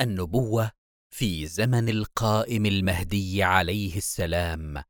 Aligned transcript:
النبوة 0.00 0.70
في 1.14 1.46
زمن 1.46 1.88
القائم 1.88 2.66
المهدي 2.66 3.42
عليه 3.42 3.96
السلام 3.96 4.84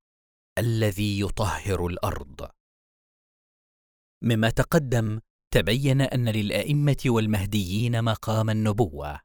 الذي 0.58 1.20
يطهر 1.20 1.86
الأرض. 1.86 2.50
مما 4.24 4.50
تقدم 4.50 5.20
تبين 5.54 6.00
أن 6.00 6.28
للأئمة 6.28 6.96
والمهديين 7.06 8.04
مقام 8.04 8.50
النبوة 8.50 9.20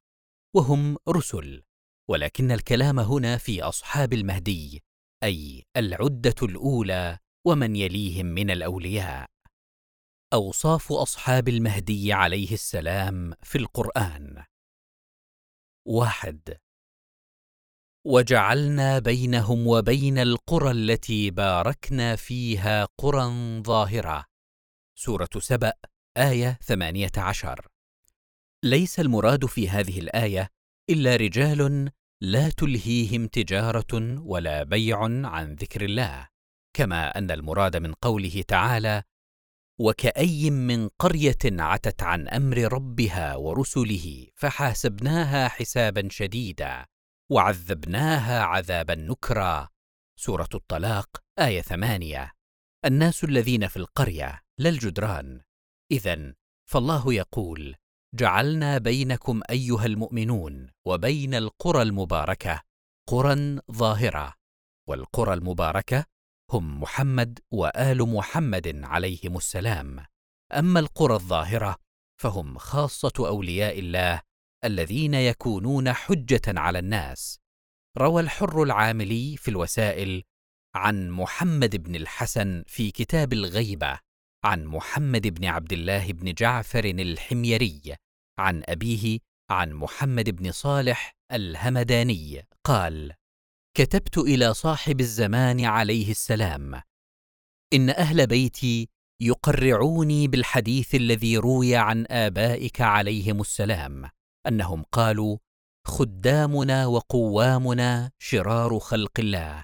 وهم 0.55 0.97
رسل 1.09 1.63
ولكن 2.09 2.51
الكلام 2.51 2.99
هنا 2.99 3.37
في 3.37 3.61
أصحاب 3.61 4.13
المهدي 4.13 4.83
أي 5.23 5.65
العدة 5.77 6.35
الأولى 6.43 7.17
ومن 7.47 7.75
يليهم 7.75 8.25
من 8.25 8.51
الأولياء. 8.51 9.29
أوصاف 10.33 10.93
أصحاب 10.93 11.47
المهدي 11.49 12.13
عليه 12.13 12.53
السلام 12.53 13.33
في 13.43 13.57
القرآن. 13.57 14.43
واحد. 15.85 16.57
وجعلنا 18.05 18.99
بينهم 18.99 19.67
وبين 19.67 20.17
القرى 20.17 20.71
التي 20.71 21.31
باركنا 21.31 22.15
فيها 22.15 22.87
قرى 22.97 23.61
ظاهرة. 23.61 24.25
سورة 24.97 25.29
سبأ 25.37 25.73
آية 26.17 26.59
18 26.61 27.67
ليس 28.63 28.99
المراد 28.99 29.45
في 29.45 29.69
هذه 29.69 29.99
الآية 29.99 30.49
إلا 30.89 31.15
رجال 31.15 31.91
لا 32.21 32.49
تلهيهم 32.49 33.27
تجارة 33.27 34.21
ولا 34.21 34.63
بيع 34.63 35.03
عن 35.03 35.55
ذكر 35.55 35.85
الله. 35.85 36.27
كما 36.73 37.17
أن 37.17 37.31
المراد 37.31 37.77
من 37.77 37.93
قوله 37.93 38.43
تعالى 38.47 39.03
وكأي 39.79 40.49
من 40.49 40.87
قرية 40.87 41.37
عتت 41.43 42.03
عن 42.03 42.27
أمر 42.27 42.73
ربها 42.73 43.35
ورسله 43.35 44.27
فحاسبناها 44.35 45.47
حسابا 45.47 46.07
شديدا 46.11 46.85
وعذبناها 47.31 48.41
عذابا 48.41 48.95
نكرا. 48.95 49.69
سورة 50.19 50.49
الطلاق 50.53 51.23
آية 51.39 51.61
ثمانية. 51.61 52.31
الناس 52.85 53.23
الذين 53.23 53.67
في 53.67 53.77
القرية 53.77 54.41
لا 54.59 54.69
الجدران. 54.69 55.41
إذا 55.91 56.33
فالله 56.69 57.13
يقول 57.13 57.75
جعلنا 58.15 58.77
بينكم 58.77 59.41
أيها 59.49 59.85
المؤمنون 59.85 60.71
وبين 60.85 61.33
القرى 61.33 61.81
المباركة 61.81 62.61
قرى 63.09 63.59
ظاهرة 63.71 64.33
والقرى 64.87 65.33
المباركة 65.33 66.05
هم 66.51 66.81
محمد 66.81 67.39
وآل 67.51 68.01
محمد 68.01 68.81
عليهم 68.83 69.37
السلام. 69.37 70.05
أما 70.53 70.79
القرى 70.79 71.13
الظاهرة 71.13 71.75
فهم 72.21 72.57
خاصة 72.57 73.13
أولياء 73.19 73.79
الله 73.79 74.21
الذين 74.63 75.13
يكونون 75.13 75.93
حجة 75.93 76.41
على 76.47 76.79
الناس. 76.79 77.39
روى 77.97 78.21
الحر 78.21 78.63
العاملي 78.63 79.37
في 79.37 79.51
الوسائل 79.51 80.23
عن 80.75 81.09
محمد 81.09 81.75
بن 81.75 81.95
الحسن 81.95 82.63
في 82.67 82.91
كتاب 82.91 83.33
الغيبة 83.33 83.99
عن 84.43 84.65
محمد 84.65 85.27
بن 85.27 85.45
عبد 85.45 85.73
الله 85.73 86.11
بن 86.11 86.33
جعفر 86.33 86.85
الحميري 86.85 87.95
عن 88.39 88.63
أبيه 88.65 89.19
عن 89.49 89.73
محمد 89.73 90.29
بن 90.29 90.51
صالح 90.51 91.15
الهمداني. 91.31 92.47
قال 92.63 93.13
كتبت 93.77 94.17
إلى 94.17 94.53
صاحب 94.53 94.99
الزمان 94.99 95.65
عليه 95.65 96.11
السلام 96.11 96.81
إن 97.73 97.89
أهل 97.89 98.27
بيتي 98.27 98.89
يقرعوني 99.21 100.27
بالحديث 100.27 100.95
الذي 100.95 101.37
روي 101.37 101.75
عن 101.75 102.05
آبائك 102.09 102.81
عليهم 102.81 103.41
السلام 103.41 104.09
أنهم 104.47 104.83
قالوا 104.91 105.37
خدامنا 105.87 106.85
وقوامنا 106.85 108.11
شرار 108.19 108.79
خلق 108.79 109.19
الله 109.19 109.63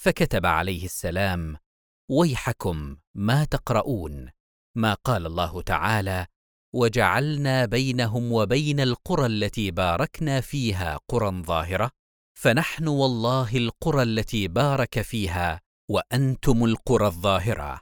فكتب 0.00 0.46
عليه 0.46 0.84
السلام 0.84 1.56
ويحكم 2.10 2.96
ما 3.14 3.44
تقرؤون 3.44 4.30
ما 4.76 4.94
قال 4.94 5.26
الله 5.26 5.62
تعالى 5.62 6.26
وجعلنا 6.74 7.64
بينهم 7.66 8.32
وبين 8.32 8.80
القرى 8.80 9.26
التي 9.26 9.70
باركنا 9.70 10.40
فيها 10.40 10.98
قرى 11.08 11.42
ظاهرة 11.42 11.90
فنحن 12.38 12.88
والله 12.88 13.56
القرى 13.56 14.02
التي 14.02 14.48
بارك 14.48 15.00
فيها 15.00 15.60
وأنتم 15.90 16.64
القرى 16.64 17.06
الظاهرة. 17.06 17.80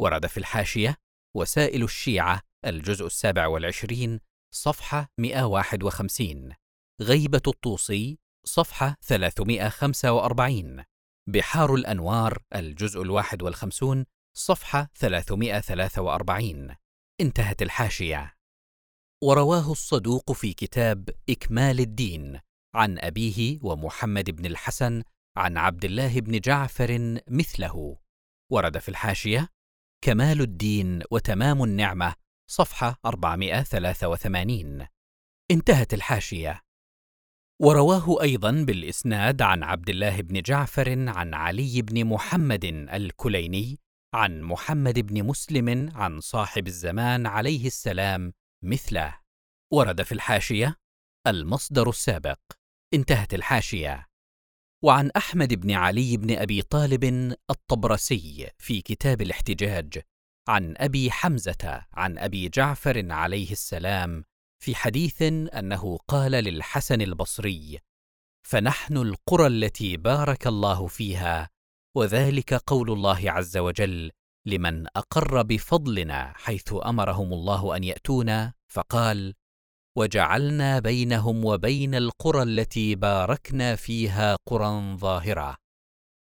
ورد 0.00 0.26
في 0.26 0.38
الحاشية 0.38 0.96
وسائل 1.36 1.82
الشيعة 1.82 2.40
الجزء 2.66 3.06
السابع 3.06 3.46
والعشرين 3.46 4.20
صفحة 4.54 5.08
151 5.18 6.52
غيبة 7.00 7.42
الطوسي 7.46 8.18
صفحة 8.46 8.96
345 9.02 10.84
بحار 11.28 11.74
الأنوار 11.74 12.42
الجزء 12.54 13.02
الواحد 13.02 13.42
والخمسون 13.42 14.04
صفحة 14.36 14.90
343 14.94 16.74
انتهت 17.20 17.62
الحاشية. 17.62 18.34
ورواه 19.22 19.72
الصدوق 19.72 20.32
في 20.32 20.52
كتاب 20.52 21.08
إكمال 21.30 21.80
الدين. 21.80 22.40
عن 22.74 22.98
أبيه 22.98 23.58
ومحمد 23.62 24.30
بن 24.30 24.46
الحسن 24.46 25.02
عن 25.36 25.56
عبد 25.58 25.84
الله 25.84 26.20
بن 26.20 26.40
جعفر 26.40 27.18
مثله. 27.28 27.96
ورد 28.52 28.78
في 28.78 28.88
الحاشية 28.88 29.48
كمال 30.04 30.40
الدين 30.40 31.02
وتمام 31.10 31.64
النعمة 31.64 32.14
صفحة 32.50 33.00
483 33.06 34.86
انتهت 35.50 35.94
الحاشية. 35.94 36.60
ورواه 37.62 38.22
أيضا 38.22 38.50
بالإسناد 38.50 39.42
عن 39.42 39.62
عبد 39.62 39.88
الله 39.88 40.20
بن 40.20 40.40
جعفر 40.40 41.08
عن 41.08 41.34
علي 41.34 41.82
بن 41.82 42.04
محمد 42.04 42.64
الكليني 42.64 43.78
عن 44.14 44.42
محمد 44.42 44.98
بن 44.98 45.22
مسلم 45.22 45.90
عن 45.94 46.20
صاحب 46.20 46.66
الزمان 46.66 47.26
عليه 47.26 47.66
السلام 47.66 48.32
مثله. 48.64 49.18
ورد 49.72 50.02
في 50.02 50.12
الحاشية 50.12 50.76
المصدر 51.26 51.88
السابق 51.88 52.38
انتهت 52.94 53.34
الحاشية. 53.34 54.06
وعن 54.84 55.10
أحمد 55.16 55.54
بن 55.54 55.70
علي 55.70 56.16
بن 56.16 56.36
أبي 56.36 56.62
طالب 56.62 57.04
الطبرسي 57.50 58.48
في 58.58 58.82
كتاب 58.82 59.22
الاحتجاج 59.22 60.02
عن 60.48 60.74
أبي 60.76 61.10
حمزة 61.10 61.84
عن 61.92 62.18
أبي 62.18 62.48
جعفر 62.48 63.12
عليه 63.12 63.52
السلام 63.52 64.24
في 64.62 64.74
حديث 64.74 65.22
أنه 65.22 65.98
قال 66.08 66.32
للحسن 66.32 67.00
البصري 67.00 67.78
فنحن 68.46 68.96
القرى 68.96 69.46
التي 69.46 69.96
بارك 69.96 70.46
الله 70.46 70.86
فيها 70.86 71.50
وذلك 71.96 72.54
قول 72.54 72.90
الله 72.90 73.30
عز 73.30 73.56
وجل 73.56 74.10
لمن 74.46 74.86
أقر 74.96 75.42
بفضلنا 75.42 76.32
حيث 76.36 76.74
أمرهم 76.84 77.32
الله 77.32 77.76
أن 77.76 77.84
يأتونا 77.84 78.52
فقال 78.72 79.34
وجعلنا 79.96 80.78
بينهم 80.78 81.44
وبين 81.44 81.94
القرى 81.94 82.42
التي 82.42 82.94
باركنا 82.94 83.76
فيها 83.76 84.36
قرى 84.46 84.96
ظاهرة. 84.96 85.56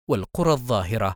والقرى 0.10 0.52
الظاهرة 0.54 1.16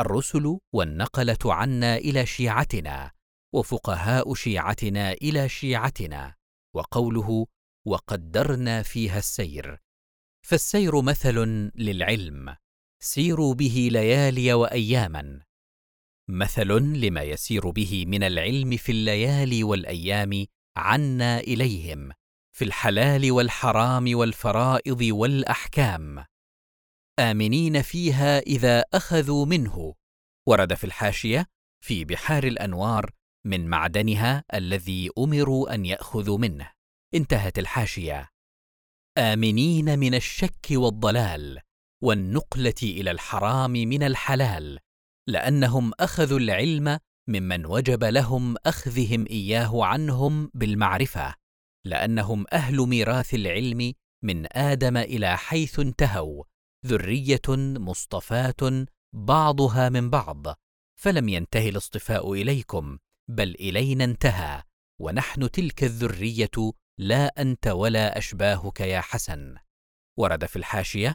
الرسل 0.00 0.58
والنقلة 0.72 1.38
عنا 1.44 1.96
إلى 1.96 2.26
شيعتنا 2.26 3.10
وفقهاء 3.54 4.34
شيعتنا 4.34 5.12
إلى 5.12 5.48
شيعتنا. 5.48 6.34
وقوله 6.74 7.46
وقدرنا 7.86 8.82
فيها 8.82 9.18
السير. 9.18 9.78
فالسير 10.46 11.02
مثل 11.02 11.34
للعلم. 11.74 12.56
سيروا 13.02 13.54
به 13.54 13.88
ليالي 13.92 14.52
وأياما. 14.52 15.40
مثل 16.28 16.68
لما 16.72 17.22
يسير 17.22 17.70
به 17.70 18.04
من 18.06 18.22
العلم 18.22 18.76
في 18.76 18.92
الليالي 18.92 19.64
والأيام 19.64 20.46
عنا 20.76 21.40
إليهم 21.40 22.12
في 22.56 22.64
الحلال 22.64 23.32
والحرام 23.32 24.16
والفرائض 24.16 25.00
والأحكام. 25.02 26.24
آمنين 27.18 27.82
فيها 27.82 28.38
إذا 28.38 28.84
أخذوا 28.94 29.46
منه. 29.46 29.94
ورد 30.48 30.74
في 30.74 30.84
الحاشية 30.84 31.46
في 31.84 32.04
بحار 32.04 32.44
الأنوار 32.44 33.10
من 33.46 33.66
معدنها 33.66 34.44
الذي 34.54 35.10
أمروا 35.18 35.74
أن 35.74 35.86
يأخذوا 35.86 36.38
منه. 36.38 36.70
انتهت 37.14 37.58
الحاشية. 37.58 38.28
آمنين 39.18 39.98
من 39.98 40.14
الشك 40.14 40.66
والضلال 40.70 41.60
والنقلة 42.02 42.74
إلى 42.82 43.10
الحرام 43.10 43.70
من 43.70 44.02
الحلال 44.02 44.78
لأنهم 45.28 45.92
أخذوا 46.00 46.38
العلم 46.38 46.98
ممن 47.28 47.66
وجب 47.66 48.04
لهم 48.04 48.56
أخذهم 48.66 49.26
إياه 49.30 49.84
عنهم 49.84 50.50
بالمعرفة 50.54 51.34
لأنهم 51.84 52.44
أهل 52.52 52.76
ميراث 52.76 53.34
العلم 53.34 53.92
من 54.22 54.56
آدم 54.56 54.96
إلى 54.96 55.36
حيث 55.36 55.80
انتهوا 55.80 56.44
ذرية 56.86 57.48
مصطفاة 57.78 58.86
بعضها 59.14 59.88
من 59.88 60.10
بعض 60.10 60.46
فلم 61.00 61.28
ينتهي 61.28 61.68
الاصطفاء 61.68 62.32
إليكم 62.32 62.98
بل 63.28 63.54
إلينا 63.54 64.04
انتهى 64.04 64.62
ونحن 65.00 65.50
تلك 65.50 65.84
الذرية 65.84 66.72
لا 66.98 67.42
أنت 67.42 67.66
ولا 67.66 68.18
أشباهك 68.18 68.80
يا 68.80 69.00
حسن. 69.00 69.56
ورد 70.18 70.46
في 70.46 70.56
الحاشية 70.56 71.14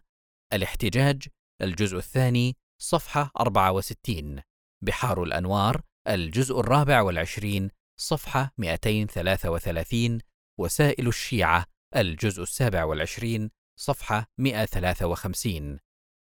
الاحتجاج 0.54 1.28
الجزء 1.62 1.98
الثاني 1.98 2.56
صفحة 2.82 3.32
64 3.40 4.42
بحار 4.84 5.24
الأنوار 5.24 5.82
الجزء 6.08 6.60
الرابع 6.60 7.02
والعشرين 7.02 7.70
صفحة 8.00 8.54
233 8.58 10.20
وسائل 10.60 11.08
الشيعة 11.08 11.66
الجزء 11.96 12.44
السابع 12.44 12.84
والعشرين 12.84 13.50
صفحة 13.80 14.26
153 14.38 15.80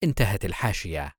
انتهت 0.04 0.45
الحاشية. 0.45 1.13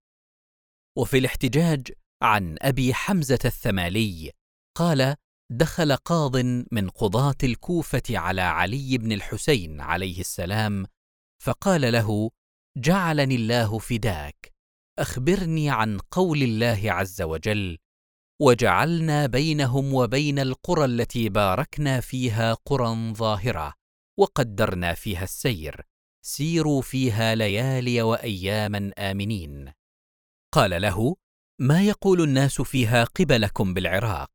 وفي 0.99 1.19
الاحتجاج 1.19 1.93
عن 2.23 2.56
أبي 2.61 2.94
حمزة 2.94 3.38
الثمالي 3.44 4.31
قال 4.76 5.17
دخل 5.53 5.97
قاض 5.97 6.37
من 6.73 6.91
قضاة 6.91 7.37
الكوفة 7.43 8.03
على 8.11 8.43
علي 8.43 8.99
بن 8.99 9.12
الحسين 9.12 9.81
عليه 9.81 10.20
السلام 10.20 10.87
فقال 11.43 11.93
له 11.93 12.31
جعلني 12.76 13.35
الله 13.35 13.79
فداك 13.79 14.53
أخبرني 14.99 15.70
عن 15.70 15.99
قول 15.99 16.43
الله 16.43 16.93
عز 16.93 17.23
وجل 17.23 17.79
وجعلنا 18.43 19.27
بينهم 19.27 19.94
وبين 19.94 20.39
القرى 20.39 20.85
التي 20.85 21.29
باركنا 21.29 22.00
فيها 22.00 22.55
قرى 22.55 23.12
ظاهرة 23.12 23.75
وقدرنا 24.19 24.94
فيها 24.94 25.25
السير. 25.25 25.87
سيروا 26.25 26.83
فيها 26.83 27.35
ليالي 27.35 28.03
وأياما 28.03 28.93
آمنين. 28.99 29.73
قال 30.55 30.83
له 30.83 31.17
ما 31.61 31.83
يقول 31.83 32.23
الناس 32.23 32.62
فيها 32.62 33.05
قبلكم 33.05 33.75
بالعراق؟ 33.75 34.31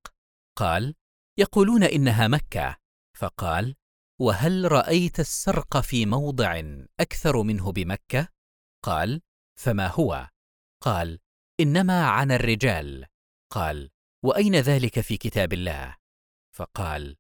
قال 0.58 0.96
يقولون 1.40 1.84
إنها 1.84 2.28
مكة. 2.28 2.78
فقال 3.18 3.76
وهل 4.22 4.72
رأيت 4.72 5.20
السرق 5.20 5.80
في 5.80 6.06
موضع 6.06 6.62
أكثر 7.00 7.44
منه 7.44 7.72
بمكة؟ 7.72 8.28
قال 8.86 9.22
فما 9.60 9.88
هو؟ 9.88 10.30
قال 10.84 11.20
إنما 11.60 12.06
عن 12.06 12.32
الرجال. 12.32 13.06
قال 13.52 13.90
وأين 14.24 14.56
ذلك 14.56 15.00
في 15.00 15.18
كتاب 15.18 15.54
الله؟ 15.54 15.96
فقال 16.56 17.16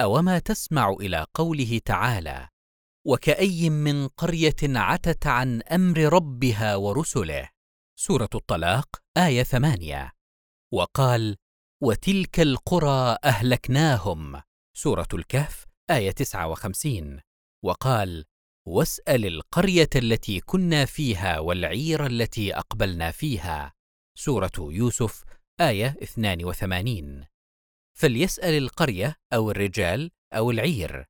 أوما 0.00 0.38
تسمع 0.38 0.90
إلى 1.00 1.26
قوله 1.34 1.80
تعالى 1.84 2.48
وكأي 3.06 3.70
من 3.70 4.08
قرية 4.08 4.56
عتت 4.62 5.26
عن 5.26 5.62
أمر 5.62 5.98
ربها 5.98 6.76
ورسله؟ 6.76 7.48
سورة 7.98 8.28
الطلاق 8.34 8.88
آية 9.16 9.42
ثمانية. 9.42 10.12
وقال 10.72 11.36
وتلك 11.82 12.40
القرى 12.40 13.16
أهلكناهم. 13.24 14.42
سورة 14.76 15.08
الكهف 15.14 15.64
آية 15.90 16.10
تسعة 16.10 16.48
وخمسين. 16.48 17.20
وقال 17.64 18.24
واسأل 18.66 19.26
القرية 19.26 19.90
التي 19.96 20.40
كنا 20.40 20.84
فيها 20.84 21.38
والعير 21.38 22.06
التي 22.06 22.54
أقبلنا 22.54 23.10
فيها. 23.10 23.72
سورة 24.18 24.52
يوسف 24.58 25.24
آية 25.60 25.96
82 26.02 27.26
فليسأل 27.98 28.54
القرية 28.54 29.16
أو 29.32 29.50
الرجال 29.50 30.10
أو 30.32 30.50
العير. 30.50 31.04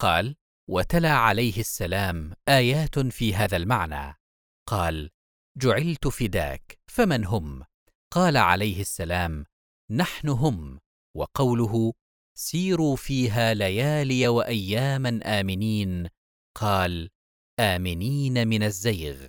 قال 0.00 0.36
وتلا 0.68 1.12
عليه 1.12 1.60
السلام 1.60 2.32
آيات 2.48 2.98
في 2.98 3.34
هذا 3.34 3.56
المعنى. 3.56 4.14
قال 4.68 5.10
جعلت 5.56 6.08
فداك 6.08 6.78
فمن 6.90 7.24
هم؟ 7.24 7.64
قال 8.12 8.36
عليه 8.36 8.80
السلام 8.80 9.44
نحن 9.90 10.28
هم 10.28 10.80
وقوله 11.16 11.92
سيروا 12.36 12.96
فيها 12.96 13.54
ليالي 13.54 14.28
وأياما 14.28 15.20
آمنين. 15.40 16.08
قال 16.56 17.10
آمنين 17.60 18.48
من 18.48 18.62
الزيغ. 18.62 19.26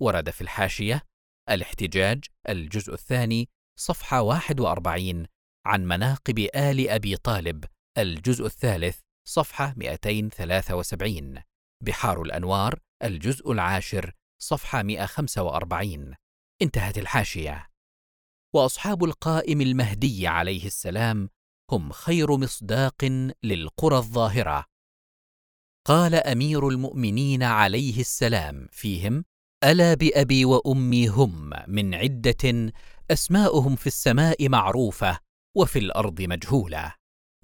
ورد 0.00 0.30
في 0.30 0.40
الحاشية 0.40 1.02
الاحتجاج 1.50 2.24
الجزء 2.48 2.94
الثاني 2.94 3.48
صفحة 3.80 4.22
41 4.22 5.26
عن 5.66 5.84
مناقب 5.84 6.38
آل 6.38 6.88
أبي 6.88 7.16
طالب 7.16 7.64
الجزء 7.98 8.46
الثالث 8.46 8.98
صفحة 9.28 9.74
273 9.76 11.42
بحار 11.84 12.22
الأنوار 12.22 12.78
الجزء 13.02 13.52
العاشر 13.52 14.12
صفحة 14.42 14.82
145 14.82 16.14
انتهت 16.62 16.98
الحاشية. 16.98 17.66
وأصحاب 18.54 19.04
القائم 19.04 19.60
المهدي 19.60 20.26
عليه 20.26 20.66
السلام 20.66 21.28
هم 21.70 21.92
خير 21.92 22.36
مصداق 22.36 23.04
للقرى 23.42 23.96
الظاهرة. 23.96 24.64
قال 25.86 26.14
أمير 26.14 26.68
المؤمنين 26.68 27.42
عليه 27.42 28.00
السلام 28.00 28.68
فيهم 28.72 29.24
ألا 29.64 29.94
بأبي 29.94 30.44
وأمي 30.44 31.08
هم 31.08 31.50
من 31.68 31.94
عدة 31.94 32.72
أسماؤهم 33.10 33.76
في 33.76 33.86
السماء 33.86 34.48
معروفة 34.48 35.18
وفي 35.56 35.78
الأرض 35.78 36.22
مجهولة. 36.22 36.94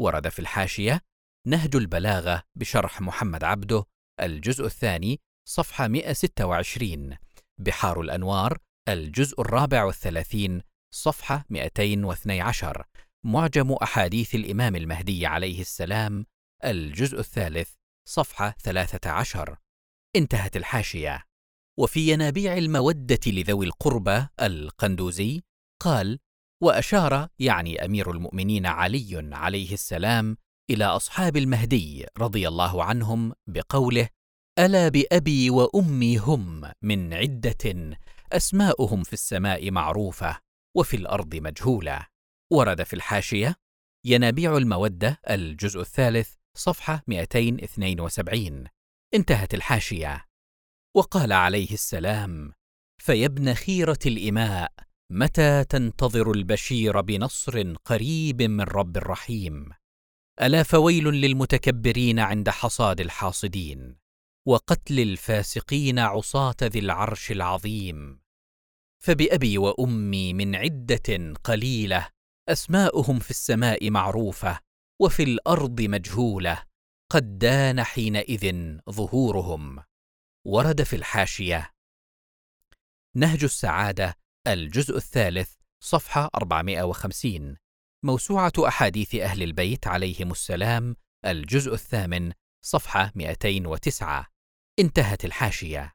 ورد 0.00 0.28
في 0.28 0.38
الحاشية 0.38 1.00
نهج 1.46 1.76
البلاغة 1.76 2.42
بشرح 2.56 3.00
محمد 3.00 3.44
عبده 3.44 3.84
الجزء 4.20 4.64
الثاني 4.66 5.20
صفحة 5.48 5.88
126 5.88 7.16
بحار 7.60 8.00
الأنوار 8.00 8.58
الجزء 8.88 9.40
الرابع 9.40 9.84
والثلاثين 9.84 10.62
صفحة 10.94 11.44
212 11.50 12.84
معجم 13.24 13.72
أحاديث 13.72 14.34
الإمام 14.34 14.76
المهدي 14.76 15.26
عليه 15.26 15.60
السلام 15.60 16.26
الجزء 16.64 17.18
الثالث 17.18 17.72
صفحة 18.08 18.54
13 18.62 19.56
انتهت 20.16 20.56
الحاشية. 20.56 21.22
وفي 21.78 22.12
ينابيع 22.12 22.56
المودة 22.56 23.20
لذوي 23.26 23.66
القربى 23.66 24.26
القندوزي 24.42 25.42
قال 25.86 26.18
وأشار 26.62 27.28
يعني 27.38 27.84
أمير 27.84 28.10
المؤمنين 28.10 28.66
علي 28.66 29.30
عليه 29.32 29.72
السلام 29.72 30.36
إلى 30.70 30.84
أصحاب 30.84 31.36
المهدي 31.36 32.06
رضي 32.18 32.48
الله 32.48 32.84
عنهم 32.84 33.32
بقوله 33.46 34.08
ألا 34.58 34.88
بأبي 34.88 35.50
وأمي 35.50 36.18
هم 36.18 36.70
من 36.82 37.14
عدة 37.14 37.96
أسماؤهم 38.32 39.02
في 39.02 39.12
السماء 39.12 39.70
معروفة 39.70 40.40
وفي 40.76 40.96
الأرض 40.96 41.36
مجهولة 41.36 42.06
ورد 42.52 42.82
في 42.82 42.94
الحاشية 42.94 43.54
ينابيع 44.06 44.56
المودة 44.56 45.20
الجزء 45.30 45.80
الثالث 45.80 46.34
صفحة 46.56 47.02
272 47.06 48.64
انتهت 49.14 49.54
الحاشية. 49.54 50.24
وقال 50.96 51.32
عليه 51.32 51.72
السلام 51.72 52.52
فيا 53.02 53.26
ابن 53.26 53.54
خيرة 53.54 53.98
الإماء 54.06 54.85
متى 55.10 55.64
تنتظر 55.64 56.30
البشير 56.30 57.00
بنصر 57.00 57.72
قريب 57.72 58.42
من 58.42 58.60
رب 58.60 58.96
الرحيم؟ 58.96 59.70
ألا 60.42 60.62
فويل 60.62 61.04
للمتكبرين 61.04 62.18
عند 62.18 62.50
حصاد 62.50 63.00
الحاصدين 63.00 63.96
وقتل 64.46 65.00
الفاسقين 65.00 65.98
عصاة 65.98 66.56
ذي 66.62 66.78
العرش 66.78 67.30
العظيم. 67.30 68.20
فبأبي 69.04 69.58
وأمي 69.58 70.34
من 70.34 70.56
عدة 70.56 71.34
قليلة 71.44 72.08
أسماؤهم 72.48 73.18
في 73.18 73.30
السماء 73.30 73.90
معروفة 73.90 74.60
وفي 75.00 75.22
الأرض 75.22 75.80
مجهولة 75.80 76.62
قد 77.12 77.38
دان 77.38 77.82
حينئذ 77.82 78.78
ظهورهم. 78.90 79.82
ورد 80.46 80.82
في 80.82 80.96
الحاشية 80.96 81.72
نهج 83.16 83.44
السعادة 83.44 84.25
الجزء 84.46 84.96
الثالث 84.96 85.54
صفحة 85.80 86.30
450 86.34 87.56
موسوعة 88.02 88.52
أحاديث 88.66 89.14
أهل 89.14 89.42
البيت 89.42 89.86
عليهم 89.86 90.30
السلام 90.30 90.96
الجزء 91.24 91.74
الثامن 91.74 92.32
صفحة 92.64 93.12
209 93.14 94.26
انتهت 94.78 95.24
الحاشية. 95.24 95.92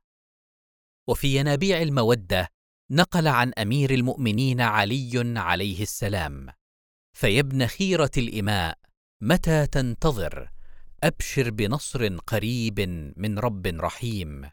وفي 1.10 1.36
ينابيع 1.36 1.82
المودة 1.82 2.48
نقل 2.92 3.28
عن 3.28 3.54
أمير 3.58 3.94
المؤمنين 3.94 4.62
علي 4.62 5.40
عليه 5.40 5.82
السلام. 5.82 6.50
فيا 7.18 7.40
ابن 7.40 7.68
خيرة 7.68 8.12
الإماء 8.18 8.78
متى 9.22 9.68
تنتظر؟ 9.68 10.50
أبشر 11.04 11.50
بنصر 11.50 12.18
قريب 12.18 12.80
من 13.18 13.40
رب 13.40 13.68
رحيم. 13.68 14.50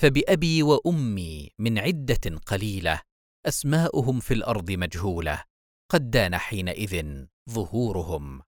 فبأبي 0.00 0.62
وأمي 0.62 1.50
من 1.58 1.78
عدة 1.78 2.38
قليلة. 2.46 3.07
أسماؤهم 3.48 4.20
في 4.20 4.34
الأرض 4.34 4.70
مجهولة 4.70 5.44
قد 5.90 6.10
دان 6.10 6.38
حينئذ 6.38 7.26
ظهورهم. 7.50 8.42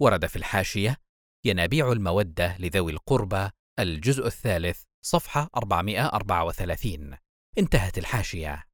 ورد 0.00 0.26
في 0.26 0.36
الحاشية 0.36 0.96
ينابيع 1.44 1.92
المودة 1.92 2.58
لذوي 2.58 2.92
القربى 2.92 3.50
الجزء 3.78 4.26
الثالث 4.26 4.82
صفحة 5.04 5.48
434 5.56 7.16
انتهت 7.58 7.98
الحاشية. 7.98 8.64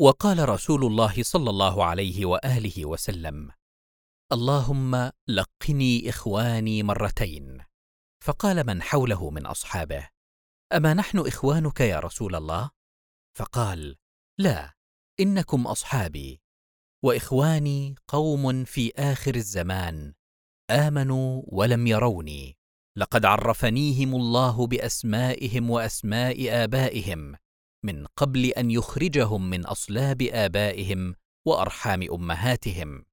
وقال 0.00 0.48
رسول 0.48 0.84
الله 0.84 1.22
صلى 1.22 1.50
الله 1.50 1.84
عليه 1.84 2.26
وآله 2.26 2.86
وسلم 2.86 3.50
اللهم 4.32 5.10
لقني 5.28 6.08
إخواني 6.08 6.82
مرتين. 6.82 7.64
فقال 8.24 8.66
من 8.66 8.82
حوله 8.82 9.30
من 9.30 9.46
أصحابه 9.46 10.08
أما 10.72 10.94
نحن 10.94 11.18
إخوانك 11.18 11.80
يا 11.80 12.00
رسول 12.00 12.34
الله؟ 12.34 12.70
فقال 13.36 13.96
لا 14.38 14.72
إنكم 15.20 15.66
أصحابي 15.66 16.40
وإخواني 17.04 17.94
قوم 18.08 18.64
في 18.64 18.92
آخر 18.96 19.34
الزمان 19.34 20.14
آمنوا 20.70 21.42
ولم 21.46 21.86
يروني 21.86 22.56
لقد 22.96 23.24
عرفنيهم 23.24 24.14
الله 24.14 24.66
بأسمائهم 24.66 25.70
وأسماء 25.70 26.64
آبائهم 26.64 27.34
من 27.84 28.06
قبل 28.06 28.44
أن 28.44 28.70
يخرجهم 28.70 29.50
من 29.50 29.66
أصلاب 29.66 30.22
آبائهم 30.22 31.14
وأرحام 31.46 32.02
أمهاتهم. 32.12 33.04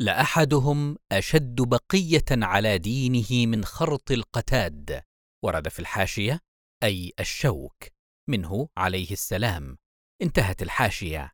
لأحدهم 0.00 0.96
أشد 1.12 1.60
بقية 1.60 2.24
على 2.30 2.78
دينه 2.78 3.46
من 3.46 3.64
خرط 3.64 4.10
القتاد 4.10 5.02
ورد 5.44 5.68
في 5.68 5.78
الحاشية 5.78 6.40
أي 6.82 7.12
الشوك 7.20 7.84
منه 8.28 8.68
عليه 8.76 9.10
السلام. 9.10 9.76
انتهت 10.22 10.62
الحاشية. 10.62 11.32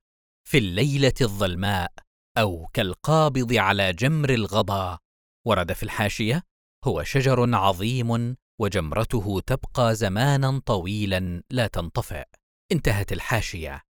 في 0.49 0.59
الليلة 0.59 1.13
الظلماء 1.21 1.93
أو 2.39 2.67
كالقابض 2.73 3.53
على 3.53 3.93
جمر 3.93 4.31
الغضا 4.31 4.99
ورد 5.47 5.73
في 5.73 5.83
الحاشية 5.83 6.43
هو 6.85 7.03
شجر 7.03 7.55
عظيم 7.55 8.37
وجمرته 8.61 9.41
تبقى 9.41 9.95
زمانا 9.95 10.61
طويلا 10.67 11.43
لا 11.51 11.67
تنطفئ. 11.67 12.25
انتهت 12.73 13.13
الحاشية. 13.13 13.83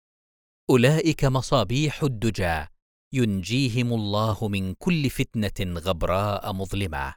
أولئك 0.70 1.26
مصابيح 1.26 2.04
الدجى 2.04 2.66
ينجيهم 3.14 3.94
الله 3.94 4.48
من 4.48 4.74
كل 4.74 5.10
فتنة 5.10 5.80
غبراء 5.80 6.54
مظلمة. 6.54 7.16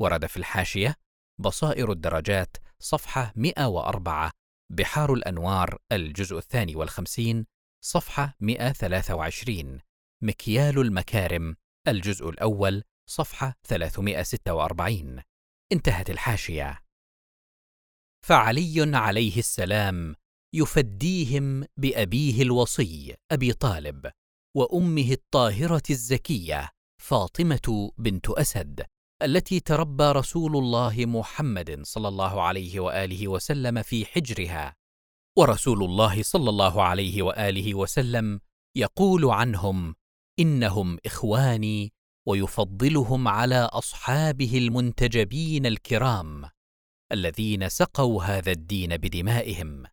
ورد 0.00 0.26
في 0.26 0.36
الحاشية 0.36 0.96
بصائر 1.40 1.92
الدرجات 1.92 2.56
صفحة 2.78 3.32
104 3.36 4.30
بحار 4.72 5.14
الأنوار 5.14 5.78
الجزء 5.92 6.38
الثاني 6.38 6.76
والخمسين 6.76 7.46
صفحة 7.84 8.34
123 8.40 9.80
مكيال 10.22 10.78
المكارم 10.78 11.56
الجزء 11.88 12.28
الأول 12.28 12.82
صفحة 13.10 13.54
346 13.66 15.22
انتهت 15.72 16.10
الحاشية. 16.10 16.78
فعلي 18.26 18.96
عليه 18.96 19.38
السلام 19.38 20.14
يفديهم 20.54 21.64
بأبيه 21.76 22.42
الوصي 22.42 23.14
أبي 23.32 23.52
طالب 23.52 24.10
وأمه 24.56 25.12
الطاهرة 25.12 25.82
الزكية 25.90 26.68
فاطمة 27.02 27.92
بنت 27.98 28.30
أسد. 28.30 28.86
التي 29.22 29.60
تربى 29.60 30.04
رسول 30.04 30.56
الله 30.56 30.94
محمد 31.06 31.80
صلى 31.82 32.08
الله 32.08 32.42
عليه 32.42 32.80
وآله 32.80 33.28
وسلم 33.28 33.82
في 33.82 34.06
حجرها. 34.06 34.76
ورسول 35.38 35.84
الله 35.84 36.22
صلى 36.22 36.50
الله 36.50 36.82
عليه 36.82 37.22
وآله 37.22 37.74
وسلم 37.74 38.40
يقول 38.76 39.24
عنهم 39.24 39.94
إنهم 40.38 40.98
إخواني 41.06 41.92
ويفضلهم 42.28 43.28
على 43.28 43.68
أصحابه 43.72 44.58
المنتجبين 44.58 45.66
الكرام 45.66 46.44
الذين 47.12 47.68
سقوا 47.68 48.24
هذا 48.24 48.52
الدين 48.52 48.96
بدمائهم. 48.96 49.84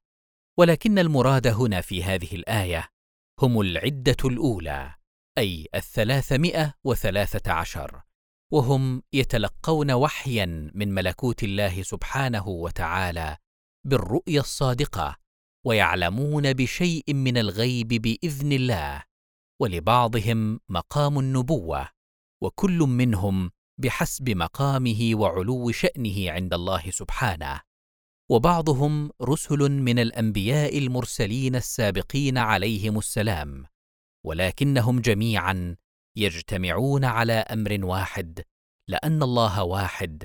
ولكن 0.57 0.99
المراد 0.99 1.47
هنا 1.47 1.81
في 1.81 2.03
هذه 2.03 2.35
الآية 2.35 2.89
هم 3.41 3.61
العدة 3.61 4.17
الأولى 4.25 4.93
أي 5.37 5.67
الثلاثمائة 5.75 6.73
وثلاثة 6.83 7.51
عشر 7.51 8.08
وهم 8.51 9.03
يتلقون 9.13 9.91
وحيا 9.91 10.71
من 10.75 10.93
ملكوت 10.93 11.43
الله 11.43 11.83
سبحانه 11.83 12.47
وتعالى 12.47 13.37
بالرؤيا 13.87 14.39
الصادقة 14.39 15.15
ويعلمون 15.65 16.53
بشيء 16.53 17.13
من 17.13 17.37
الغيب 17.37 17.87
بإذن 17.87 18.51
الله 18.51 19.03
ولبعضهم 19.61 20.59
مقام 20.69 21.19
النبوة 21.19 21.89
وكل 22.41 22.77
منهم 22.77 23.51
بحسب 23.77 24.29
مقامه 24.29 25.11
وعلو 25.13 25.71
شأنه 25.71 26.31
عند 26.31 26.53
الله 26.53 26.91
سبحانه 26.91 27.61
وبعضهم 28.29 29.11
رسل 29.21 29.71
من 29.71 29.99
الأنبياء 29.99 30.77
المرسلين 30.77 31.55
السابقين 31.55 32.37
عليهم 32.37 32.97
السلام 32.97 33.65
ولكنهم 34.25 34.99
جميعا 34.99 35.75
يجتمعون 36.19 37.05
على 37.05 37.33
أمر 37.33 37.85
واحد 37.85 38.43
لأن 38.87 39.23
الله 39.23 39.63
واحد 39.63 40.23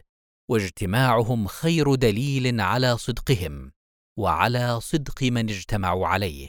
واجتماعهم 0.50 1.46
خير 1.46 1.94
دليل 1.94 2.60
على 2.60 2.98
صدقهم 2.98 3.72
وعلى 4.18 4.80
صدق 4.80 5.22
من 5.22 5.50
اجتمعوا 5.50 6.06
عليه. 6.06 6.48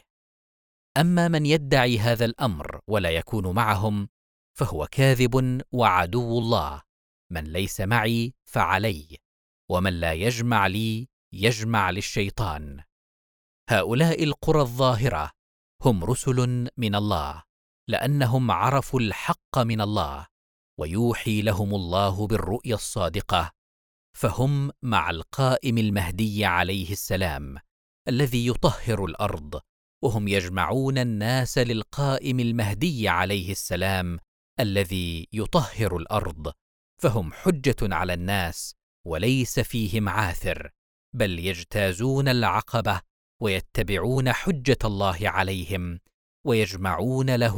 أما 0.98 1.28
من 1.28 1.46
يدعي 1.46 2.00
هذا 2.00 2.26
الأمر 2.26 2.80
ولا 2.88 3.10
يكون 3.10 3.56
معهم 3.56 4.08
فهو 4.58 4.88
كاذب 4.92 5.62
وعدو 5.72 6.40
الله 6.40 6.82
من 7.32 7.44
ليس 7.44 7.82
معي 7.82 8.34
فعلي 8.46 9.18
ومن 9.70 9.94
لا 9.94 10.14
يجمع 10.14 10.68
لي 10.68 11.08
يجمع 11.34 11.90
للشيطان. 11.90 12.84
هؤلاء 13.70 14.24
القرى 14.24 14.62
الظاهرة 14.62 15.32
هم 15.82 16.04
رسل 16.04 16.70
من 16.78 16.96
الله. 16.96 17.44
لأنهم 17.88 18.52
عرفوا 18.52 19.00
الحق 19.00 19.58
من 19.58 19.82
الله 19.82 20.28
ويوحي 20.80 21.42
لهم 21.42 21.76
الله 21.76 22.28
بالرؤيا 22.28 22.76
الصادقة 22.76 23.52
فهم 24.18 24.72
مع 24.82 25.10
القائم 25.10 25.78
المهدي 25.78 26.46
عليه 26.46 26.92
السلام 26.92 27.58
الذي 28.08 28.48
يطهر 28.48 29.06
الأرض 29.06 29.62
وهم 30.04 30.28
يجمعون 30.28 30.98
الناس 30.98 31.58
للقائم 31.58 32.40
المهدي 32.40 33.10
عليه 33.10 33.52
السلام 33.52 34.20
الذي 34.60 35.28
يطهر 35.34 35.98
الأرض 35.98 36.54
فهم 37.02 37.34
حجة 37.34 37.76
على 37.82 38.14
الناس 38.14 38.76
وليس 39.08 39.60
فيهم 39.60 40.10
عاثر 40.10 40.72
بل 41.16 41.40
يجتازون 41.40 42.28
العقبة 42.28 43.02
ويتبعون 43.42 44.32
حجة 44.34 44.78
الله 44.86 45.18
عليهم 45.22 46.00
ويجمعون 46.46 47.36
له 47.36 47.58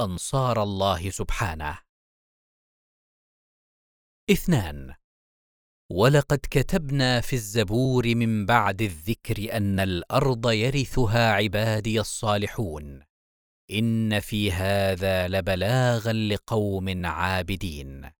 أنصار 0.00 0.62
الله 0.62 1.10
سبحانه. 1.10 1.78
اثنان. 4.30 4.94
ولقد 5.90 6.38
كتبنا 6.50 7.20
في 7.20 7.32
الزبور 7.32 8.14
من 8.14 8.46
بعد 8.46 8.82
الذكر 8.82 9.56
أن 9.56 9.80
الأرض 9.80 10.50
يرثها 10.50 11.32
عبادي 11.32 12.00
الصالحون. 12.00 13.02
إن 13.70 14.20
في 14.20 14.52
هذا 14.52 15.28
لبلاغا 15.28 16.12
لقوم 16.12 17.06
عابدين. 17.06 18.10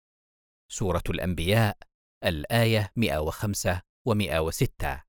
سورة 0.72 1.02
الأنبياء 1.10 1.78
الآية 2.24 2.92
105 2.96 3.82
و106 4.08 5.00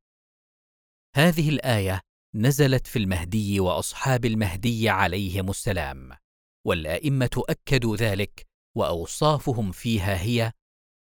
هذه 1.16 1.50
الآية 1.50 2.02
نزلت 2.38 2.88
في 2.88 3.00
المهدي 3.00 3.60
وأصحاب 3.60 4.26
المهدي 4.26 4.90
عليهم 4.90 5.50
السلام 5.50 6.12
والأئمة 6.68 7.44
أكدوا 7.50 7.96
ذلك 7.96 8.46
وأوصافهم 8.78 9.72
فيها 9.72 10.22
هي 10.22 10.52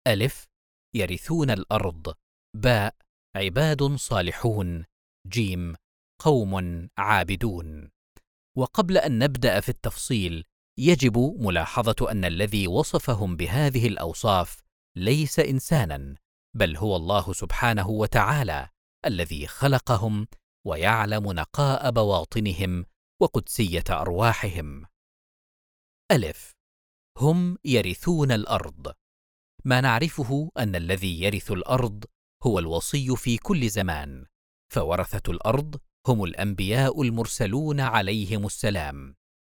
ألف 0.08 0.46
يرثون 0.96 1.52
الأرض 1.52 2.14
باء 2.56 2.96
عباد 3.36 3.96
صالحون 3.96 4.86
جيم 5.28 5.76
قوم 6.22 6.88
عابدون. 6.98 7.90
وقبل 8.58 8.98
أن 8.98 9.20
نبدأ 9.20 9.60
في 9.60 9.70
التفصيل 9.70 10.44
يجب 10.80 11.18
ملاحظة 11.40 12.12
أن 12.12 12.26
الذي 12.26 12.68
وصفهم 12.68 13.36
بهذه 13.36 13.88
الأوصاف 13.88 14.60
ليس 14.98 15.40
إنسانا 15.40 16.16
بل 16.58 16.78
هو 16.78 16.96
الله 16.96 17.34
سبحانه 17.34 17.90
وتعالى 17.90 18.70
الذي 19.06 19.48
خلقهم 19.48 20.28
ويعلم 20.66 21.32
نقاء 21.32 21.92
بواطنهم 21.92 22.86
وقدسية 23.22 23.84
أرواحهم. 23.90 24.86
ألف. 26.12 26.56
هم 27.18 27.58
يرثون 27.66 28.32
الأرض. 28.32 28.94
ما 29.66 29.82
نعرفه 29.82 30.52
أن 30.58 30.76
الذي 30.76 31.22
يرث 31.22 31.52
الأرض 31.52 32.06
هو 32.44 32.60
الوصي 32.60 33.16
في 33.16 33.38
كل 33.38 33.70
زمان 33.70 34.26
فورثة 34.74 35.32
الأرض 35.32 35.80
هم 36.08 36.24
الأنبياء 36.24 37.02
المرسلون 37.02 37.80
عليهم 37.80 38.46
السلام 38.46 39.16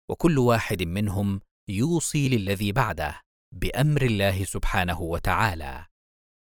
وكل 0.10 0.38
واحد 0.38 0.84
منهم 0.84 1.42
يوصي 1.70 2.30
للذي 2.30 2.72
بعده 2.72 3.22
بأمر 3.54 4.02
الله 4.02 4.44
سبحانه 4.44 5.02
وتعالى. 5.02 5.86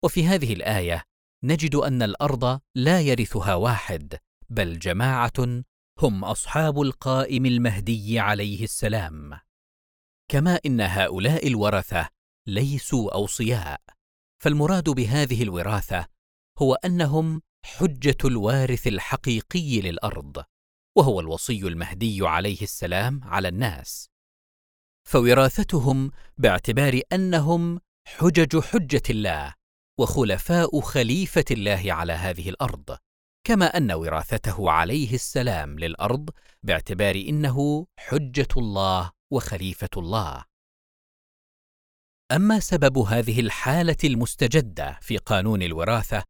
وفي 0.03 0.25
هذه 0.27 0.53
الآية 0.53 1.03
نجد 1.43 1.75
أن 1.75 2.01
الأرض 2.01 2.59
لا 2.75 3.01
يرثها 3.01 3.55
واحد 3.55 4.17
بل 4.49 4.79
جماعة 4.79 5.63
هم 5.99 6.25
أصحاب 6.25 6.81
القائم 6.81 7.45
المهدي 7.45 8.19
عليه 8.19 8.63
السلام. 8.63 9.39
كما 10.31 10.59
إن 10.65 10.81
هؤلاء 10.81 11.47
الورثة 11.47 12.09
ليسوا 12.47 13.13
أوصياء 13.13 13.81
فالمراد 14.43 14.89
بهذه 14.89 15.43
الوراثة 15.43 16.07
هو 16.59 16.73
أنهم 16.73 17.41
حجة 17.65 18.17
الوارث 18.25 18.87
الحقيقي 18.87 19.81
للأرض 19.81 20.43
وهو 20.97 21.19
الوصي 21.19 21.67
المهدي 21.67 22.27
عليه 22.27 22.61
السلام 22.61 23.23
على 23.23 23.47
الناس. 23.47 24.09
فوراثتهم 25.07 26.11
باعتبار 26.37 27.01
أنهم 27.13 27.79
حجج 28.07 28.59
حجة 28.59 29.03
الله 29.09 29.53
وخلفاء 29.99 30.79
خليفة 30.79 31.45
الله 31.51 31.93
على 31.93 32.13
هذه 32.13 32.49
الأرض. 32.49 32.97
كما 33.47 33.65
أن 33.65 33.91
وراثته 33.91 34.71
عليه 34.71 35.13
السلام 35.13 35.79
للأرض 35.79 36.29
باعتبار 36.63 37.15
إنه 37.15 37.87
حجة 37.99 38.47
الله 38.57 39.11
وخليفة 39.31 39.89
الله. 39.97 40.43
أما 42.31 42.59
سبب 42.59 42.97
هذه 42.97 43.39
الحالة 43.39 43.97
المستجدة 44.03 44.99
في 45.01 45.17
قانون 45.17 45.63
الوراثة 45.63 46.23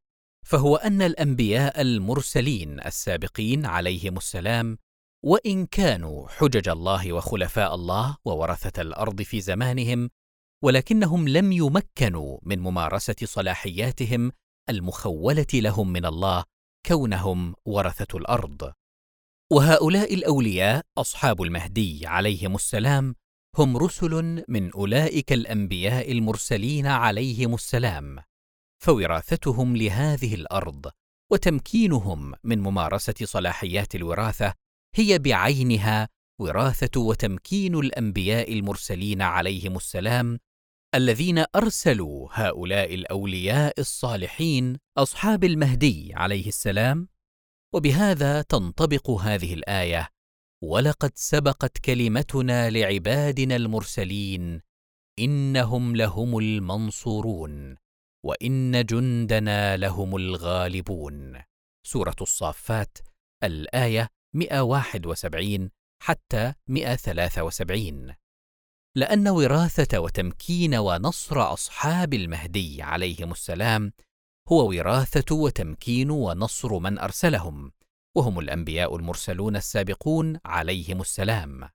فهو 0.46 0.76
أن 0.76 1.02
الأنبياء 1.02 1.82
المرسلين 1.82 2.80
السابقين 2.80 3.66
عليهم 3.66 4.18
السلام 4.18 4.78
وإن 5.26 5.66
كانوا 5.66 6.28
حجج 6.28 6.70
الله 6.70 7.14
وخلفاء 7.14 7.76
الله 7.76 8.18
وورثه 8.26 8.82
الأرض 8.82 9.22
في 9.22 9.42
زمانهم 9.42 10.10
ولكنهم 10.64 11.28
لم 11.28 11.52
يمكنوا 11.52 12.40
من 12.44 12.60
ممارسة 12.60 13.16
صلاحياتهم 13.24 14.32
المخولة 14.70 15.48
لهم 15.54 15.92
من 15.92 16.06
الله 16.06 16.44
كونهم 16.88 17.56
ورثة 17.66 18.18
الأرض. 18.18 18.74
وهؤلاء 19.52 20.14
الأولياء 20.14 20.86
أصحاب 20.98 21.42
المهدي 21.42 22.08
عليهم 22.08 22.56
السلام 22.56 23.16
هم 23.58 23.78
رسل 23.78 24.44
من 24.48 24.72
أولئك 24.72 25.34
الأنبياء 25.34 26.12
المرسلين 26.12 26.88
عليهم 26.88 27.54
السلام. 27.54 28.20
فوراثتهم 28.84 29.78
لهذه 29.78 30.36
الأرض 30.36 30.92
وتمكينهم 31.32 32.34
من 32.44 32.60
ممارسة 32.60 33.16
صلاحيات 33.24 33.96
الوراثة 33.96 34.54
هي 34.96 35.20
بعينها 35.20 36.10
وراثة 36.42 37.02
وتمكين 37.02 37.76
الأنبياء 37.76 38.54
المرسلين 38.54 39.22
عليهم 39.22 39.76
السلام 39.76 40.40
الذين 40.96 41.46
أرسلوا 41.56 42.30
هؤلاء 42.32 42.94
الأولياء 42.94 43.80
الصالحين 43.80 44.78
أصحاب 44.98 45.44
المهدي 45.44 46.12
عليه 46.16 46.48
السلام 46.48 47.08
وبهذا 47.74 48.42
تنطبق 48.42 49.10
هذه 49.10 49.54
الآية 49.54 50.10
ولقد 50.64 51.12
سبقت 51.16 51.78
كلمتنا 51.78 52.70
لعبادنا 52.70 53.56
المرسلين 53.56 54.62
إنهم 55.20 55.96
لهم 55.96 56.38
المنصورون 56.38 57.78
وإن 58.26 58.86
جندنا 58.86 59.78
لهم 59.78 60.16
الغالبون. 60.16 61.42
سورة 61.88 62.16
الصافات 62.22 62.98
الآية 63.44 64.08
171 64.36 65.70
حتى 66.04 66.54
173 66.68 68.14
لأن 68.98 69.28
وراثة 69.28 70.00
وتمكين 70.00 70.76
ونصر 70.76 71.54
أصحاب 71.54 72.14
المهدي 72.14 72.82
عليهم 72.82 73.32
السلام 73.32 73.92
هو 74.50 74.70
وراثة 74.70 75.36
وتمكين 75.36 76.12
ونصر 76.12 76.80
من 76.80 77.00
أرسلهم 77.00 77.72
وهم 78.16 78.40
الأنبياء 78.40 78.96
المرسلون 78.96 79.56
السابقون 79.56 80.40
عليهم 80.46 81.02
السلام. 81.02 81.70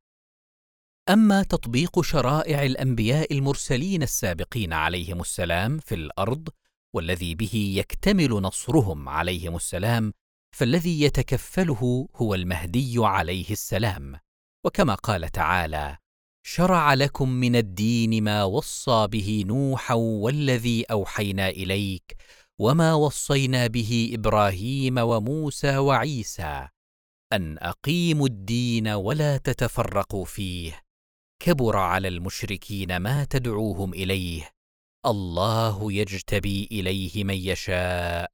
أما 1.09 1.43
تطبيق 1.43 2.01
شرائع 2.01 2.63
الأنبياء 2.63 3.33
المرسلين 3.33 4.03
السابقين 4.03 4.73
عليهم 4.73 5.21
السلام 5.21 5.79
في 5.79 5.95
الأرض 5.95 6.49
والذي 6.95 7.35
به 7.35 7.75
يكتمل 7.77 8.31
نصرهم 8.31 9.09
عليهم 9.09 9.57
السلام 9.57 10.13
فالذي 10.57 11.03
يتكفله 11.03 12.09
هو 12.17 12.35
المهدي 12.35 12.95
عليه 12.99 13.51
السلام. 13.51 14.17
وكما 14.65 14.95
قال 14.95 15.29
تعالى 15.29 16.02
شرع 16.43 16.95
لكم 16.95 17.29
من 17.29 17.57
الدين 17.57 18.25
ما 18.25 18.45
وصى 18.45 19.07
به 19.07 19.45
نوحا 19.47 19.95
والذي 19.95 20.85
أوحينا 20.91 21.49
إليك 21.49 22.17
وما 22.59 22.95
وصينا 22.95 23.67
به 23.67 24.11
إبراهيم 24.15 24.99
وموسى 24.99 25.77
وعيسى 25.77 26.69
أن 27.33 27.59
أقيموا 27.59 28.27
الدين 28.27 28.89
ولا 28.89 29.37
تتفرقوا 29.37 30.25
فيه. 30.25 30.83
كبر 31.43 31.77
على 31.77 32.09
المشركين 32.09 32.97
ما 32.97 33.25
تدعوهم 33.25 33.95
إليه. 33.95 34.51
الله 35.07 35.93
يجتبي 35.93 36.69
إليه 36.73 37.25
من 37.25 37.35
يشاء 37.35 38.31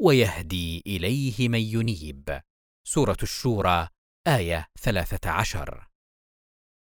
ويهدي 0.00 0.82
إليه 0.86 1.48
من 1.48 1.60
ينيب. 1.60 2.40
سورة 2.84 3.16
الشورى 3.22 3.88
آية 4.26 4.66
ثلاثة 4.80 5.30
عشر. 5.30 5.87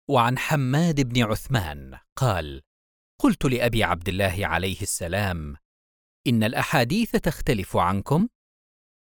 وعن 0.10 0.38
حماد 0.38 1.02
بن 1.02 1.24
عثمان 1.24 2.00
قال 2.16 2.62
قلت 3.22 3.46
لأبي 3.46 3.84
عبد 3.84 4.10
الله 4.10 4.48
عليه 4.48 4.82
السلام 4.82 5.56
إن 6.28 6.44
الأحاديث 6.44 7.12
تختلف 7.12 7.78
عنكم؟ 7.78 8.28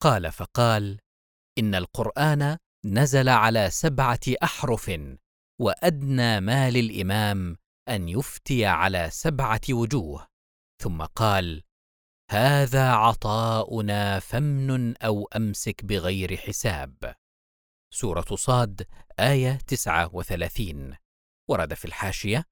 قال 0.02 0.32
فقال 0.32 0.98
إن 1.58 1.74
القرآن 1.74 2.58
نزل 2.84 3.28
على 3.28 3.70
سبعة 3.70 4.20
أحرف 4.42 5.00
وأدنى 5.60 6.40
ما 6.40 6.70
للإمام 6.70 7.56
أن 7.88 8.08
يفتي 8.08 8.66
على 8.66 9.10
سبعة 9.10 9.60
وجوه. 9.70 10.26
ثم 10.82 11.02
قال 11.02 11.62
هذا 12.30 12.90
عطاؤنا 12.90 14.18
فمن 14.18 14.96
أو 14.96 15.28
أمسك 15.36 15.84
بغير 15.84 16.36
حساب. 16.36 17.14
سورة 17.94 18.36
صاد 18.36 18.86
آية 19.20 19.58
39 19.66 20.96
ورد 21.50 21.74
في 21.74 21.84
الحاشية 21.84 22.44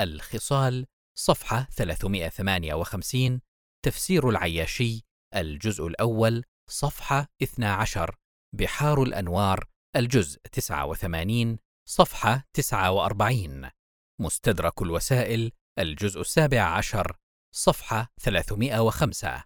الخصال 0.00 0.86
صفحة 1.18 1.68
358 1.70 3.40
تفسير 3.84 4.28
العياشي 4.28 5.02
الجزء 5.34 5.86
الأول 5.86 6.44
صفحة 6.70 7.26
12 7.42 8.16
بحار 8.54 9.02
الأنوار 9.02 9.68
الجزء 9.96 10.40
89 10.52 11.58
صفحة 11.88 12.44
49 12.52 13.70
مستدرك 14.20 14.82
الوسائل 14.82 15.52
الجزء 15.78 16.20
السابع 16.20 16.62
عشر 16.62 17.16
صفحة 17.54 18.12
305 18.20 19.44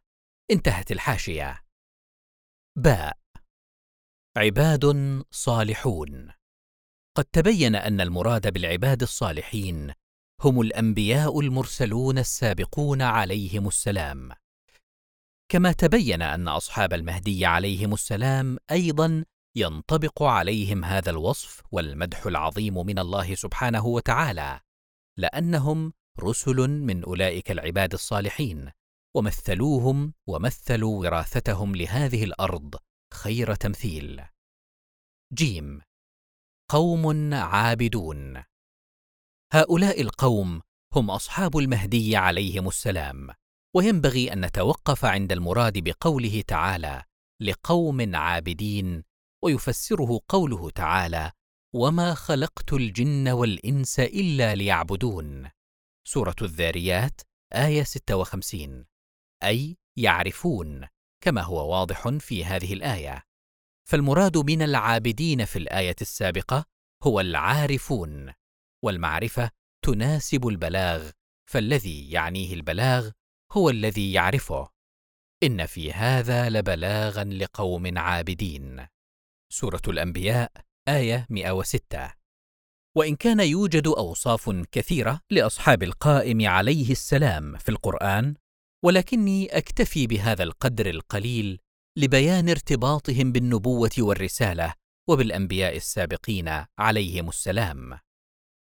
انتهت 0.51 0.93
الحاشية. 0.93 1.65
باء. 2.79 3.19
عباد 4.39 4.85
صالحون. 5.31 6.33
قد 7.17 7.25
تبين 7.25 7.75
أن 7.75 8.01
المراد 8.01 8.53
بالعباد 8.53 9.03
الصالحين 9.03 9.93
هم 10.41 10.61
الأنبياء 10.61 11.41
المرسلون 11.41 12.19
السابقون 12.19 13.03
عليهم 13.03 13.69
السلام. 13.69 14.33
كما 15.49 15.73
تبين 15.73 16.23
أن 16.23 16.49
أصحاب 16.49 16.93
المهدي 16.93 17.47
عليهم 17.47 17.95
السلام 17.95 18.59
أيضا 18.71 19.25
ينطبق 19.57 20.23
عليهم 20.23 20.85
هذا 20.85 21.11
الوصف 21.11 21.63
والمدح 21.73 22.27
العظيم 22.27 22.87
من 22.87 22.99
الله 22.99 23.35
سبحانه 23.35 23.87
وتعالى 23.87 24.61
لأنهم 25.17 25.93
رسل 26.21 26.69
من 26.69 27.05
أولئك 27.05 27.51
العباد 27.51 27.93
الصالحين 27.93 28.71
ومثلوهم 29.15 30.15
ومثلوا 30.27 31.01
وراثتهم 31.01 31.77
لهذه 31.77 32.25
الأرض 32.25 32.75
خير 33.15 33.55
تمثيل. 33.55 34.25
جيم. 35.33 35.81
قوم 36.71 37.35
عابدون. 37.35 38.45
هؤلاء 39.53 40.01
القوم 40.01 40.63
هم 40.95 41.11
أصحاب 41.11 41.57
المهدي 41.59 42.17
عليهم 42.17 42.69
السلام 42.69 43.31
وينبغي 43.77 44.33
أن 44.33 44.45
نتوقف 44.45 45.05
عند 45.05 45.33
المراد 45.33 45.79
بقوله 45.79 46.41
تعالى 46.47 47.05
لقوم 47.43 48.17
عابدين 48.17 49.05
ويفسره 49.45 50.21
قوله 50.29 50.71
تعالى 50.71 51.33
وما 51.75 52.15
خلقت 52.15 52.73
الجن 52.73 53.29
والإنس 53.29 54.01
إلا 54.01 54.55
ليعبدون. 54.55 55.51
سورة 56.09 56.37
الذاريات 56.43 57.21
آية 57.53 57.83
56 57.83 58.85
أي 59.45 59.77
يعرفون. 59.97 60.89
كما 61.21 61.43
هو 61.43 61.73
واضح 61.73 62.09
في 62.09 62.45
هذه 62.45 62.73
الآية. 62.73 63.23
فالمراد 63.89 64.37
من 64.37 64.63
العابدين 64.63 65.45
في 65.45 65.59
الآية 65.59 65.97
السابقة 66.01 66.65
هو 67.03 67.21
العارفون 67.21 68.33
والمعرفة 68.85 69.51
تناسب 69.85 70.49
البلاغ 70.49 71.11
فالذي 71.51 72.11
يعنيه 72.11 72.55
البلاغ 72.55 73.11
هو 73.53 73.71
الذي 73.71 74.13
يعرفه. 74.13 74.69
إن 75.43 75.67
في 75.67 75.93
هذا 75.93 76.49
لبلاغا 76.49 77.25
لقوم 77.25 77.99
عابدين. 77.99 78.87
سورة 79.53 79.83
الأنبياء 79.89 80.53
آية 80.89 81.27
106 81.31 82.13
وإن 82.97 83.17
كان 83.17 83.41
يوجد 83.41 83.87
أوصاف 83.87 84.51
كثيرة 84.73 85.21
لأصحاب 85.31 85.83
القائم 85.83 86.49
عليه 86.49 86.91
السلام 86.91 87.57
في 87.57 87.69
القرآن 87.69 88.35
ولكني 88.85 89.47
أكتفي 89.47 90.07
بهذا 90.07 90.43
القدر 90.43 90.91
القليل 90.91 91.59
لبيان 91.99 92.49
ارتباطهم 92.49 93.33
بالنبوة 93.33 93.91
والرسالة 93.99 94.75
وبالأنبياء 95.09 95.77
السابقين 95.77 96.65
عليهم 96.79 97.29
السلام. 97.29 97.99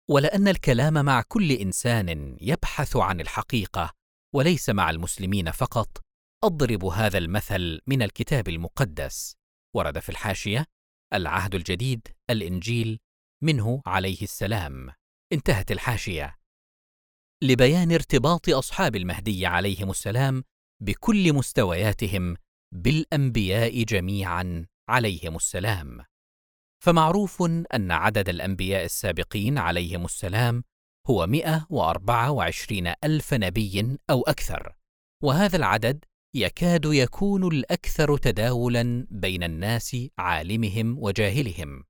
ولأن 0.09 0.47
الكلام 0.47 0.93
مع 1.05 1.21
كل 1.27 1.51
إنسان 1.51 2.37
يبحث 2.41 2.95
عن 2.95 3.21
الحقيقة 3.21 3.93
وليس 4.35 4.69
مع 4.69 4.89
المسلمين 4.89 5.51
فقط 5.51 6.01
أضرب 6.43 6.85
هذا 6.85 7.17
المثل 7.17 7.79
من 7.87 8.01
الكتاب 8.01 8.47
المقدس. 8.47 9.35
ورد 9.75 9.99
في 9.99 10.09
الحاشية 10.09 10.65
العهد 11.13 11.55
الجديد 11.55 12.07
الإنجيل 12.29 12.99
منه 13.43 13.81
عليه 13.85 14.21
السلام. 14.21 14.91
انتهت 15.33 15.71
الحاشية. 15.71 16.38
لبيان 17.43 17.91
ارتباط 17.91 18.49
أصحاب 18.49 18.95
المهدي 18.95 19.45
عليهم 19.45 19.89
السلام 19.89 20.43
بكل 20.81 21.33
مستوياتهم 21.33 22.35
بالأنبياء 22.71 23.83
جميعا 23.83 24.65
عليهم 24.89 25.35
السلام. 25.35 26.05
فمعروف 26.83 27.43
أن 27.73 27.91
عدد 27.91 28.29
الأنبياء 28.29 28.85
السابقين 28.85 29.57
عليهم 29.57 30.05
السلام 30.05 30.63
هو 31.07 31.27
124 31.27 32.93
ألف 33.03 33.33
نبي 33.33 33.97
أو 34.09 34.21
أكثر 34.21 34.75
وهذا 35.23 35.57
العدد 35.57 36.05
يكاد 36.35 36.85
يكون 36.85 37.47
الأكثر 37.47 38.17
تداولا 38.17 39.07
بين 39.11 39.43
الناس 39.43 39.97
عالمهم 40.17 40.97
وجاهلهم. 40.97 41.83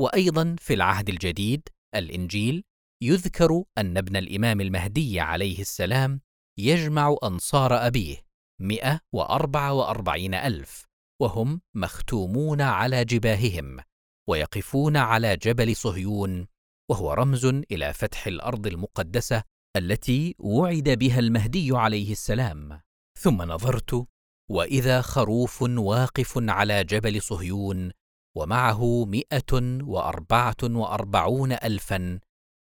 وأيضا 0.00 0.56
في 0.58 0.74
العهد 0.74 1.08
الجديد 1.08 1.68
الإنجيل 1.94 2.64
يذكر 3.02 3.62
أن 3.78 3.96
ابن 3.96 4.16
الإمام 4.16 4.60
المهدي 4.60 5.20
عليه 5.20 5.60
السلام 5.60 6.20
يجمع 6.58 7.16
أنصار 7.24 7.86
أبيه 7.86 8.16
144 8.60 10.34
ألف 10.34 10.84
وهم 11.22 11.60
مختومون 11.74 12.60
على 12.60 13.04
جباههم 13.04 13.80
ويقفون 14.28 14.96
على 14.96 15.36
جبل 15.36 15.76
صهيون 15.76 16.46
وهو 16.90 17.12
رمز 17.12 17.44
إلى 17.44 17.92
فتح 17.92 18.26
الأرض 18.26 18.66
المقدسة 18.66 19.42
التي 19.76 20.34
وعد 20.38 20.88
بها 20.88 21.18
المهدي 21.18 21.76
عليه 21.76 22.12
السلام. 22.12 22.80
ثم 23.18 23.42
نظرت 23.42 24.06
وإذا 24.50 25.00
خروف 25.00 25.62
واقف 25.62 26.32
على 26.36 26.84
جبل 26.84 27.22
صهيون 27.22 27.92
ومعه 28.36 29.04
مائه 29.04 29.82
وأربعة 29.82 30.56
وأربعون 30.62 31.52
الفا 31.52 32.20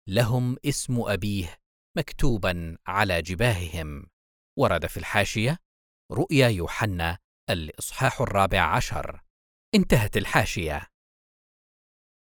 لهم 0.08 0.58
اسم 0.66 1.02
أبيه 1.02 1.58
مكتوبا 1.98 2.78
على 2.88 3.22
جباههم. 3.22 4.06
ورد 4.60 4.86
في 4.86 4.98
الحاشية 4.98 5.58
رؤيا 6.12 6.48
يوحنا 6.48 7.18
الإصحاح 7.50 8.22
الرابع 8.22 8.62
عشر. 8.62 9.22
انتهت 9.76 10.18
الحاشية. 10.18 10.88